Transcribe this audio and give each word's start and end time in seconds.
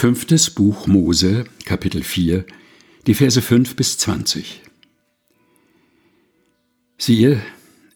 Fünftes 0.00 0.50
Buch 0.50 0.86
Mose, 0.86 1.42
Kapitel 1.64 2.04
4, 2.04 2.44
die 3.08 3.14
Verse 3.14 3.42
5 3.42 3.74
bis 3.74 3.98
20. 3.98 4.62
Siehe, 6.96 7.42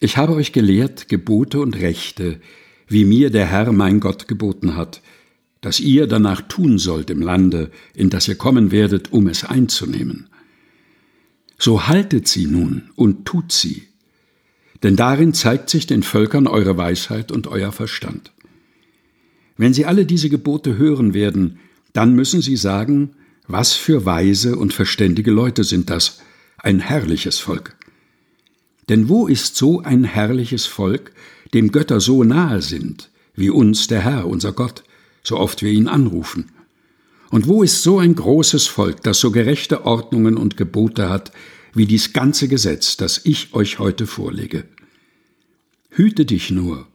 ich 0.01 0.17
habe 0.17 0.35
euch 0.35 0.51
gelehrt 0.51 1.09
Gebote 1.09 1.61
und 1.61 1.77
Rechte, 1.77 2.41
wie 2.89 3.05
mir 3.05 3.31
der 3.31 3.47
Herr 3.47 3.71
mein 3.71 4.01
Gott 4.01 4.27
geboten 4.27 4.75
hat, 4.75 5.01
dass 5.61 5.79
ihr 5.79 6.09
danach 6.09 6.41
tun 6.41 6.79
sollt 6.79 7.09
im 7.09 7.23
Lande, 7.23 7.71
in 7.95 8.11
das 8.11 8.27
ihr 8.27 8.35
kommen 8.35 8.73
werdet, 8.73 9.13
um 9.13 9.29
es 9.29 9.45
einzunehmen. 9.45 10.29
So 11.57 11.87
haltet 11.87 12.27
sie 12.27 12.47
nun 12.47 12.91
und 12.97 13.27
tut 13.27 13.53
sie, 13.53 13.87
denn 14.83 14.97
darin 14.97 15.35
zeigt 15.35 15.71
sich 15.71 15.87
den 15.87 16.03
Völkern 16.03 16.49
eure 16.49 16.77
Weisheit 16.77 17.31
und 17.31 17.47
euer 17.47 17.71
Verstand. 17.71 18.33
Wenn 19.57 19.73
sie 19.73 19.87
alle 19.87 20.05
diese 20.05 20.31
Gebote 20.31 20.77
hören 20.77 21.15
werden, 21.15 21.61
dann 21.93 22.15
müssen 22.15 22.43
sie 22.43 22.57
sagen, 22.57 23.11
was 23.47 23.75
für 23.75 24.05
weise 24.05 24.57
und 24.57 24.73
verständige 24.73 25.31
Leute 25.31 25.65
sind 25.65 25.91
das, 25.91 26.21
ein 26.59 26.81
herrliches 26.81 27.39
Volk. 27.39 27.77
Denn 28.89 29.09
wo 29.09 29.27
ist 29.27 29.57
so 29.57 29.83
ein 29.83 30.05
herrliches 30.05 30.67
Volk, 30.67 31.13
dem 31.55 31.71
Götter 31.71 32.01
so 32.01 32.25
nahe 32.25 32.63
sind, 32.63 33.11
wie 33.35 33.51
uns 33.51 33.87
der 33.87 34.01
Herr, 34.01 34.27
unser 34.27 34.53
Gott, 34.53 34.85
so 35.23 35.39
oft 35.39 35.63
wir 35.63 35.71
ihn 35.71 35.89
anrufen? 35.89 36.51
Und 37.31 37.49
wo 37.49 37.63
ist 37.63 37.83
so 37.83 37.99
ein 37.99 38.15
großes 38.15 38.67
Volk, 38.67 39.03
das 39.03 39.19
so 39.19 39.31
gerechte 39.31 39.87
Ordnungen 39.87 40.37
und 40.37 40.57
Gebote 40.57 41.09
hat, 41.09 41.33
wie 41.75 41.87
dies 41.87 42.13
ganze 42.13 42.49
Gesetz, 42.49 42.97
das 42.97 43.23
ich 43.25 43.55
euch 43.55 43.79
heute 43.79 44.07
vorlege? 44.07 44.65
Hüte 45.91 46.25
dich 46.27 46.51
nur 46.51 46.87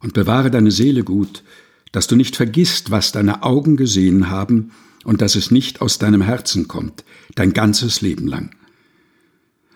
und 0.00 0.12
bewahre 0.12 0.50
deine 0.50 0.70
Seele 0.70 1.04
gut, 1.04 1.42
dass 1.92 2.06
du 2.06 2.16
nicht 2.16 2.36
vergisst, 2.36 2.90
was 2.90 3.12
deine 3.12 3.42
Augen 3.42 3.76
gesehen 3.76 4.30
haben 4.30 4.70
und 5.04 5.20
dass 5.20 5.34
es 5.36 5.50
nicht 5.50 5.80
aus 5.80 5.98
deinem 5.98 6.22
Herzen 6.22 6.68
kommt, 6.68 7.04
dein 7.34 7.52
ganzes 7.52 8.00
Leben 8.00 8.26
lang. 8.26 8.50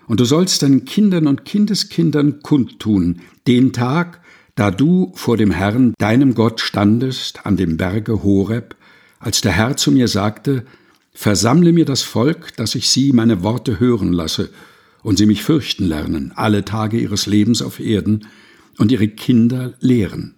Und 0.06 0.20
du 0.20 0.25
sollst 0.25 0.62
deinen 0.62 0.84
Kindern 0.84 1.27
und 1.27 1.45
Kindeskindern 1.45 2.42
kundtun, 2.42 3.20
den 3.47 3.72
Tag, 3.72 4.20
da 4.55 4.70
du 4.70 5.12
vor 5.14 5.37
dem 5.37 5.50
Herrn, 5.50 5.95
deinem 5.98 6.34
Gott, 6.34 6.61
standest 6.61 7.47
an 7.47 7.56
dem 7.56 7.77
Berge 7.77 8.22
Horeb, 8.22 8.77
als 9.19 9.41
der 9.41 9.53
Herr 9.53 9.77
zu 9.77 9.92
mir 9.92 10.09
sagte, 10.09 10.67
Versammle 11.15 11.72
mir 11.72 11.84
das 11.84 12.03
Volk, 12.03 12.56
dass 12.56 12.75
ich 12.75 12.89
sie 12.89 13.12
meine 13.12 13.42
Worte 13.42 13.78
hören 13.78 14.12
lasse 14.12 14.50
und 15.03 15.19
sie 15.19 15.27
mich 15.27 15.42
fürchten 15.42 15.84
lernen, 15.84 16.33
alle 16.34 16.65
Tage 16.65 16.98
ihres 16.98 17.27
Lebens 17.27 17.61
auf 17.61 17.81
Erden, 17.81 18.27
und 18.78 18.91
ihre 18.91 19.09
Kinder 19.09 19.75
lehren. 19.81 20.34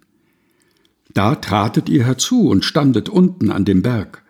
Da 1.14 1.36
tratet 1.36 1.88
ihr 1.88 2.04
herzu 2.04 2.48
und 2.48 2.64
standet 2.64 3.08
unten 3.08 3.50
an 3.50 3.64
dem 3.64 3.82
Berg. 3.82 4.22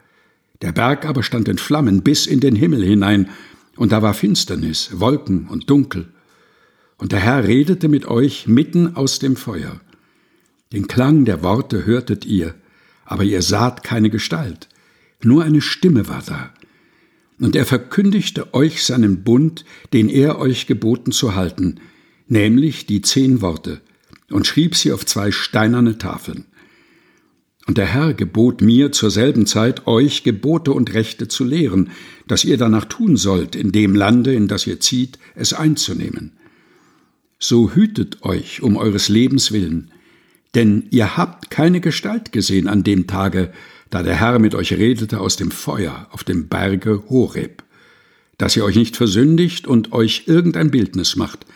Der 0.60 0.72
Berg 0.72 1.06
aber 1.06 1.22
stand 1.22 1.48
in 1.48 1.58
Flammen 1.58 2.02
bis 2.02 2.26
in 2.26 2.40
den 2.40 2.54
Himmel 2.54 2.84
hinein, 2.84 3.30
und 3.76 3.90
da 3.90 4.02
war 4.02 4.14
Finsternis, 4.14 4.90
Wolken 5.00 5.48
und 5.48 5.68
Dunkel. 5.68 6.08
Und 6.98 7.10
der 7.10 7.18
Herr 7.18 7.42
redete 7.42 7.88
mit 7.88 8.06
euch 8.06 8.46
mitten 8.46 8.94
aus 8.94 9.18
dem 9.18 9.34
Feuer. 9.34 9.80
Den 10.72 10.86
Klang 10.86 11.24
der 11.24 11.42
Worte 11.42 11.86
hörtet 11.86 12.24
ihr, 12.24 12.54
aber 13.04 13.24
ihr 13.24 13.42
saht 13.42 13.82
keine 13.82 14.10
Gestalt, 14.10 14.68
nur 15.22 15.42
eine 15.42 15.60
Stimme 15.60 16.06
war 16.08 16.22
da. 16.24 16.52
Und 17.40 17.56
er 17.56 17.66
verkündigte 17.66 18.54
euch 18.54 18.84
seinen 18.84 19.24
Bund, 19.24 19.64
den 19.92 20.08
er 20.08 20.38
euch 20.38 20.66
geboten 20.66 21.12
zu 21.12 21.34
halten, 21.34 21.80
nämlich 22.28 22.86
die 22.86 23.02
zehn 23.02 23.40
Worte, 23.40 23.80
und 24.30 24.46
schrieb 24.46 24.76
sie 24.76 24.92
auf 24.92 25.04
zwei 25.04 25.32
steinerne 25.32 25.98
Tafeln. 25.98 26.44
Und 27.66 27.78
der 27.78 27.86
Herr 27.86 28.12
gebot 28.12 28.60
mir 28.60 28.92
zur 28.92 29.10
selben 29.10 29.46
Zeit, 29.46 29.86
euch 29.86 30.22
Gebote 30.22 30.72
und 30.72 30.92
Rechte 30.92 31.28
zu 31.28 31.44
lehren, 31.44 31.90
dass 32.28 32.44
ihr 32.44 32.58
danach 32.58 32.84
tun 32.84 33.16
sollt, 33.16 33.56
in 33.56 33.72
dem 33.72 33.94
Lande, 33.94 34.34
in 34.34 34.48
das 34.48 34.66
ihr 34.66 34.80
zieht, 34.80 35.18
es 35.34 35.54
einzunehmen. 35.54 36.32
So 37.38 37.72
hütet 37.72 38.22
euch 38.22 38.62
um 38.62 38.76
eures 38.76 39.08
Lebens 39.08 39.50
willen, 39.52 39.90
denn 40.54 40.84
ihr 40.90 41.16
habt 41.16 41.50
keine 41.50 41.80
Gestalt 41.80 42.32
gesehen 42.32 42.68
an 42.68 42.84
dem 42.84 43.06
Tage, 43.06 43.52
da 43.90 44.02
der 44.02 44.14
Herr 44.14 44.38
mit 44.38 44.54
euch 44.54 44.72
redete 44.72 45.20
aus 45.20 45.36
dem 45.36 45.50
Feuer 45.50 46.08
auf 46.10 46.24
dem 46.24 46.48
Berge 46.48 47.04
Horeb, 47.08 47.62
dass 48.38 48.56
ihr 48.56 48.64
euch 48.64 48.76
nicht 48.76 48.96
versündigt 48.96 49.66
und 49.66 49.92
euch 49.92 50.24
irgendein 50.26 50.70
Bildnis 50.70 51.16
macht, 51.16 51.46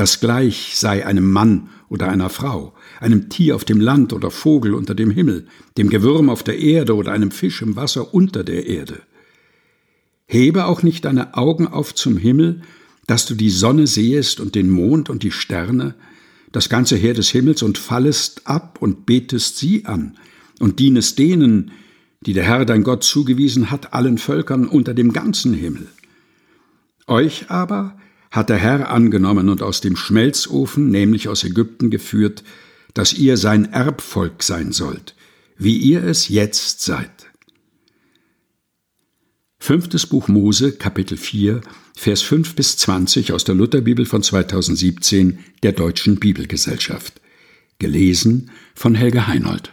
das 0.00 0.18
gleich 0.18 0.76
sei 0.76 1.04
einem 1.04 1.30
Mann 1.30 1.68
oder 1.90 2.08
einer 2.08 2.30
Frau, 2.30 2.72
einem 3.00 3.28
Tier 3.28 3.54
auf 3.54 3.66
dem 3.66 3.80
Land 3.80 4.14
oder 4.14 4.30
Vogel 4.30 4.72
unter 4.72 4.94
dem 4.94 5.10
Himmel, 5.10 5.46
dem 5.76 5.90
Gewürm 5.90 6.30
auf 6.30 6.42
der 6.42 6.58
Erde 6.58 6.96
oder 6.96 7.12
einem 7.12 7.30
Fisch 7.30 7.60
im 7.60 7.76
Wasser 7.76 8.14
unter 8.14 8.42
der 8.42 8.66
Erde. 8.66 9.02
Hebe 10.24 10.64
auch 10.64 10.82
nicht 10.82 11.04
deine 11.04 11.34
Augen 11.34 11.68
auf 11.68 11.94
zum 11.94 12.16
Himmel, 12.16 12.62
dass 13.06 13.26
du 13.26 13.34
die 13.34 13.50
Sonne 13.50 13.86
sehest 13.86 14.40
und 14.40 14.54
den 14.54 14.70
Mond 14.70 15.10
und 15.10 15.22
die 15.22 15.32
Sterne, 15.32 15.94
das 16.50 16.70
ganze 16.70 16.96
Heer 16.96 17.12
des 17.12 17.28
Himmels, 17.28 17.62
und 17.62 17.76
fallest 17.76 18.46
ab 18.46 18.78
und 18.80 19.04
betest 19.04 19.58
sie 19.58 19.84
an 19.84 20.16
und 20.60 20.78
dienest 20.78 21.18
denen, 21.18 21.72
die 22.22 22.32
der 22.32 22.44
Herr 22.44 22.64
dein 22.64 22.84
Gott 22.84 23.04
zugewiesen 23.04 23.70
hat, 23.70 23.92
allen 23.92 24.16
Völkern 24.16 24.66
unter 24.66 24.94
dem 24.94 25.12
ganzen 25.12 25.52
Himmel. 25.52 25.88
Euch 27.06 27.50
aber 27.50 27.98
hat 28.30 28.48
der 28.48 28.58
Herr 28.58 28.90
angenommen 28.90 29.48
und 29.48 29.62
aus 29.62 29.80
dem 29.80 29.96
Schmelzofen, 29.96 30.88
nämlich 30.88 31.28
aus 31.28 31.44
Ägypten, 31.44 31.90
geführt, 31.90 32.44
dass 32.94 33.12
ihr 33.12 33.36
sein 33.36 33.72
Erbvolk 33.72 34.42
sein 34.42 34.72
sollt, 34.72 35.14
wie 35.56 35.76
ihr 35.76 36.04
es 36.04 36.28
jetzt 36.28 36.82
seid. 36.82 37.10
Fünftes 39.58 40.06
Buch 40.06 40.28
Mose, 40.28 40.72
Kapitel 40.72 41.18
4, 41.18 41.60
Vers 41.96 42.22
5 42.22 42.54
bis 42.54 42.76
20 42.78 43.32
aus 43.32 43.44
der 43.44 43.54
Lutherbibel 43.54 44.06
von 44.06 44.22
2017 44.22 45.38
der 45.62 45.72
Deutschen 45.72 46.18
Bibelgesellschaft. 46.18 47.20
Gelesen 47.78 48.50
von 48.74 48.94
Helge 48.94 49.26
Heinold. 49.26 49.72